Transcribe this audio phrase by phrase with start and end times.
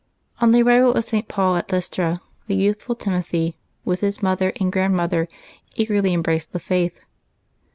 [0.39, 1.27] On the arrival of St.
[1.27, 3.55] Paul at Lystra the youthful Timothy,
[3.85, 5.29] with his mother and grand mother,
[5.75, 6.99] eagerly embraced the faith.